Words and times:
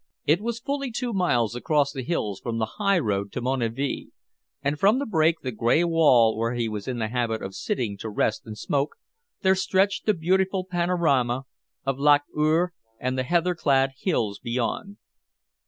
It 0.25 0.41
was 0.41 0.59
fully 0.59 0.89
two 0.89 1.13
miles 1.13 1.55
across 1.55 1.91
the 1.91 2.01
hills 2.01 2.39
from 2.39 2.57
the 2.57 2.65
high 2.81 2.97
road 2.97 3.31
to 3.33 3.39
Moniaive, 3.39 4.07
and 4.63 4.79
from 4.79 4.97
the 4.97 5.05
break 5.05 5.41
the 5.41 5.51
gray 5.51 5.83
wall 5.83 6.35
where 6.35 6.55
he 6.55 6.67
was 6.67 6.87
in 6.87 6.97
the 6.97 7.09
habit 7.09 7.43
of 7.43 7.53
sitting 7.53 7.99
to 7.99 8.09
rest 8.09 8.47
and 8.47 8.57
smoke, 8.57 8.95
there 9.43 9.53
stretched 9.53 10.07
the 10.07 10.15
beautiful 10.15 10.65
panorama 10.65 11.45
of 11.85 11.99
Loch 11.99 12.23
Urr 12.35 12.73
and 12.99 13.15
the 13.15 13.25
heatherclad 13.25 13.91
hills 13.95 14.39
beyond. 14.39 14.97